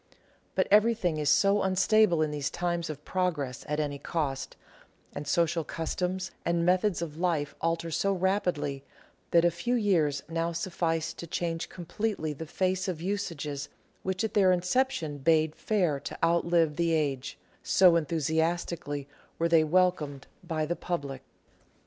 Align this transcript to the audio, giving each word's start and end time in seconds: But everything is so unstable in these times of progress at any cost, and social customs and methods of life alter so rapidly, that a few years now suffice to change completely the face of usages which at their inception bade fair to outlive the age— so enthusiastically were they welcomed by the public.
But 0.55 0.67
everything 0.71 1.17
is 1.17 1.29
so 1.29 1.61
unstable 1.61 2.23
in 2.23 2.31
these 2.31 2.49
times 2.49 2.89
of 2.89 3.05
progress 3.05 3.63
at 3.69 3.79
any 3.79 3.99
cost, 3.99 4.57
and 5.13 5.27
social 5.27 5.63
customs 5.63 6.31
and 6.43 6.65
methods 6.65 7.03
of 7.03 7.17
life 7.19 7.53
alter 7.61 7.91
so 7.91 8.11
rapidly, 8.11 8.83
that 9.29 9.45
a 9.45 9.51
few 9.51 9.75
years 9.75 10.23
now 10.27 10.53
suffice 10.53 11.13
to 11.13 11.27
change 11.27 11.69
completely 11.69 12.33
the 12.33 12.47
face 12.47 12.87
of 12.87 12.99
usages 12.99 13.69
which 14.01 14.23
at 14.23 14.33
their 14.33 14.51
inception 14.51 15.19
bade 15.19 15.53
fair 15.55 15.99
to 15.99 16.17
outlive 16.25 16.77
the 16.77 16.93
age— 16.93 17.37
so 17.77 17.95
enthusiastically 17.95 19.07
were 19.37 19.47
they 19.49 19.63
welcomed 19.63 20.25
by 20.43 20.65
the 20.65 20.75
public. 20.75 21.21